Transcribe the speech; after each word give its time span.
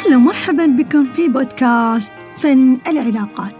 أهلا 0.00 0.16
ومرحبا 0.16 0.66
بكم 0.66 1.04
في 1.04 1.28
بودكاست 1.28 2.12
فن 2.36 2.78
العلاقات. 2.88 3.54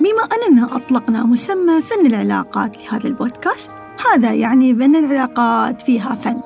بما 0.00 0.48
أننا 0.48 0.76
أطلقنا 0.76 1.24
مسمى 1.24 1.82
فن 1.82 2.06
العلاقات 2.06 2.76
لهذا 2.76 3.08
البودكاست 3.08 3.70
هذا 4.12 4.32
يعني 4.32 4.72
بأن 4.72 4.96
العلاقات 4.96 5.82
فيها 5.82 6.14
فن. 6.14 6.40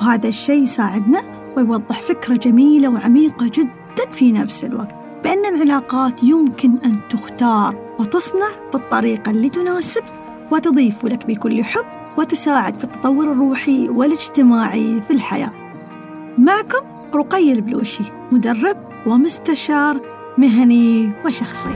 وهذا 0.00 0.28
الشيء 0.28 0.62
يساعدنا 0.62 1.20
ويوضح 1.56 2.02
فكرة 2.02 2.34
جميلة 2.34 2.88
وعميقة 2.88 3.50
جدا 3.54 4.10
في 4.10 4.32
نفس 4.32 4.64
الوقت 4.64 4.94
بأن 5.24 5.54
العلاقات 5.54 6.24
يمكن 6.24 6.78
أن 6.84 7.08
تختار 7.10 7.94
وتصنع 8.00 8.48
بالطريقة 8.72 9.30
اللي 9.30 9.48
تناسب 9.48 10.02
وتضيف 10.52 11.04
لك 11.04 11.26
بكل 11.26 11.64
حب 11.64 11.84
وتساعد 12.18 12.78
في 12.78 12.84
التطور 12.84 13.32
الروحي 13.32 13.88
والاجتماعي 13.88 15.02
في 15.02 15.10
الحياة. 15.10 15.52
معكم 16.38 16.98
رقي 17.14 17.52
البلوشي 17.52 18.04
مدرب 18.32 18.87
ومستشار 19.06 20.00
مهني 20.38 21.12
وشخصي. 21.26 21.74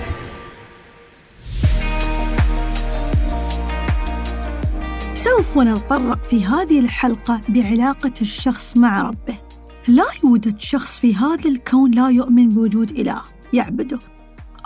سوف 5.14 5.58
نتطرق 5.58 6.24
في 6.24 6.44
هذه 6.44 6.80
الحلقة 6.80 7.40
بعلاقة 7.48 8.12
الشخص 8.20 8.76
مع 8.76 9.02
ربه. 9.02 9.38
لا 9.88 10.06
يوجد 10.24 10.60
شخص 10.60 10.98
في 10.98 11.14
هذا 11.14 11.48
الكون 11.48 11.90
لا 11.90 12.08
يؤمن 12.08 12.48
بوجود 12.48 12.90
إله 12.90 13.22
يعبده 13.52 13.98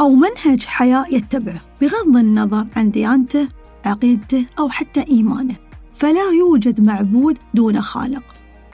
أو 0.01 0.15
منهج 0.15 0.66
حياة 0.66 1.07
يتبعه 1.10 1.60
بغض 1.80 2.16
النظر 2.16 2.66
عن 2.77 2.91
ديانته 2.91 3.48
عقيدته 3.84 4.46
أو 4.59 4.68
حتى 4.68 5.04
إيمانه. 5.10 5.54
فلا 5.95 6.30
يوجد 6.38 6.80
معبود 6.80 7.38
دون 7.54 7.82
خالق. 7.82 8.23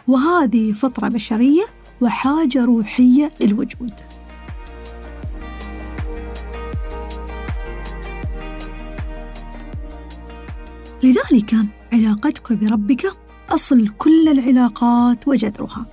وهذه 0.07 0.73
فطرة 0.73 1.09
بشرية 1.09 1.65
وحاجة 2.03 2.65
روحية 2.65 3.31
للوجود. 3.41 3.93
لذلك 11.03 11.55
علاقتك 11.93 12.53
بربك 12.53 13.07
أصل 13.51 13.89
كل 13.89 14.29
العلاقات 14.29 15.29
وجذرها. 15.29 15.87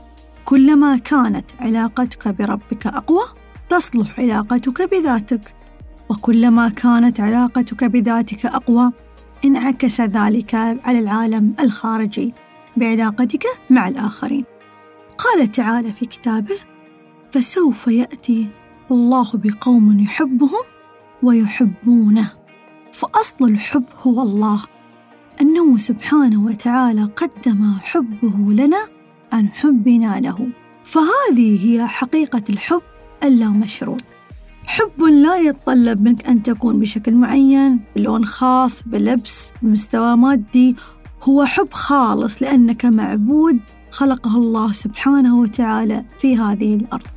كلما 0.45 0.97
كانت 0.97 1.51
علاقتك 1.59 2.27
بربك 2.27 2.87
أقوى 2.87 3.23
تصلح 3.69 4.19
علاقتك 4.19 4.89
بذاتك. 4.91 5.55
وكلما 6.09 6.69
كانت 6.69 7.19
علاقتك 7.19 7.83
بذاتك 7.83 8.45
أقوى 8.45 8.91
انعكس 9.45 10.01
ذلك 10.01 10.55
على 10.55 10.99
العالم 10.99 11.55
الخارجي 11.59 12.33
بعلاقتك 12.77 13.43
مع 13.69 13.87
الآخرين. 13.87 14.58
قال 15.19 15.51
تعالى 15.51 15.93
في 15.93 16.05
كتابه 16.05 16.55
فسوف 17.31 17.87
يأتي 17.87 18.47
الله 18.91 19.31
بقوم 19.33 19.99
يحبهم 19.99 20.63
ويحبونه. 21.23 22.31
فأصل 22.91 23.43
الحب 23.45 23.83
هو 24.01 24.21
الله. 24.21 24.63
أنه 25.41 25.77
سبحانه 25.77 26.45
وتعالى 26.45 27.03
قدم 27.03 27.73
حبه 27.81 28.53
لنا 28.53 28.87
عن 29.31 29.47
حبنا 29.47 30.19
له. 30.19 30.49
فهذه 30.83 31.65
هي 31.65 31.87
حقيقة 31.87 32.43
الحب 32.49 32.81
اللامشروط 33.23 34.03
حب 34.65 35.03
لا 35.03 35.37
يتطلب 35.37 36.01
منك 36.01 36.27
أن 36.27 36.43
تكون 36.43 36.79
بشكل 36.79 37.15
معين 37.15 37.79
بلون 37.95 38.25
خاص 38.25 38.83
بلبس 38.83 39.51
بمستوى 39.61 40.15
مادي. 40.15 40.75
هو 41.23 41.45
حب 41.45 41.73
خالص 41.73 42.41
لأنك 42.41 42.85
معبود 42.85 43.59
خلقه 43.91 44.37
الله 44.37 44.71
سبحانه 44.71 45.39
وتعالى 45.39 46.05
في 46.19 46.37
هذه 46.37 46.75
الأرض. 46.75 47.07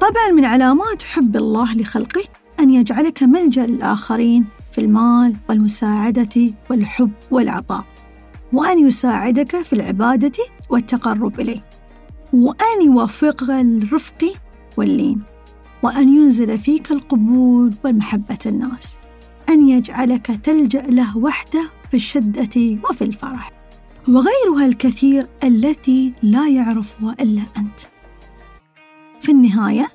طبعا 0.00 0.30
من 0.32 0.44
علامات 0.44 1.02
حب 1.02 1.36
الله 1.36 1.74
لخلقه 1.74 2.22
أن 2.60 2.70
يجعلك 2.70 3.22
ملجأ 3.22 3.66
للآخرين 3.66 4.46
في 4.72 4.80
المال 4.80 5.36
والمساعدة 5.48 6.52
والحب 6.70 7.10
والعطاء 7.30 7.84
وأن 8.52 8.78
يساعدك 8.78 9.56
في 9.56 9.72
العبادة 9.72 10.32
والتقرب 10.70 11.40
إليه 11.40 11.64
وأن 12.32 12.86
يوفقك 12.86 13.50
الرفق 13.50 14.32
واللين 14.76 15.22
وأن 15.82 16.08
ينزل 16.08 16.58
فيك 16.58 16.92
القبول 16.92 17.74
والمحبة 17.84 18.38
الناس. 18.46 18.98
أن 19.48 19.68
يجعلك 19.68 20.26
تلجأ 20.26 20.82
له 20.82 21.18
وحده 21.18 21.70
في 21.90 21.96
الشدة 21.96 22.78
وفي 22.90 23.02
الفرح 23.02 23.52
وغيرها 24.08 24.66
الكثير 24.66 25.26
التي 25.44 26.14
لا 26.22 26.48
يعرفها 26.48 27.16
إلا 27.20 27.42
أنت. 27.58 27.80
في 29.20 29.32
النهاية 29.32 29.88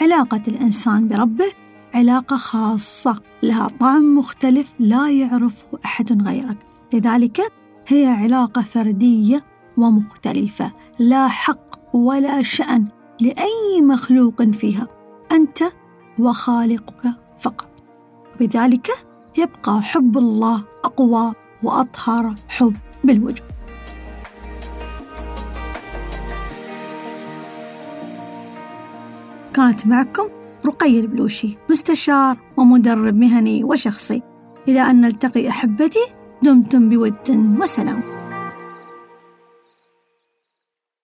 علاقة 0.00 0.42
الإنسان 0.48 1.08
بربه 1.08 1.52
علاقة 1.94 2.36
خاصة 2.36 3.20
لها 3.42 3.66
طعم 3.80 4.18
مختلف 4.18 4.72
لا 4.78 5.10
يعرفه 5.10 5.78
أحد 5.84 6.22
غيرك. 6.22 6.56
لذلك 6.94 7.40
هي 7.88 8.06
علاقة 8.06 8.62
فردية 8.62 9.44
ومختلفة 9.76 10.72
لا 10.98 11.28
حق 11.28 11.96
ولا 11.96 12.42
شأن 12.42 12.86
لأي 13.20 13.82
مخلوق 13.82 14.42
فيها 14.42 14.86
أنت 15.32 15.58
وخالقك 16.18 17.02
فقط. 17.38 17.67
وبذلك 18.40 18.88
يبقى 19.38 19.82
حب 19.82 20.18
الله 20.18 20.64
أقوى 20.84 21.32
وأطهر 21.62 22.34
حب 22.48 22.74
بالوجود. 23.04 23.40
كانت 29.54 29.86
معكم 29.86 30.28
رقي 30.66 31.00
البلوشي 31.00 31.58
مستشار 31.70 32.36
ومدرب 32.56 33.16
مهني 33.16 33.64
وشخصي. 33.64 34.22
إلى 34.68 34.80
أن 34.90 35.00
نلتقي 35.00 35.48
أحبتي 35.48 36.06
دمتم 36.42 36.88
بود 36.88 37.30
وسلام. 37.60 38.17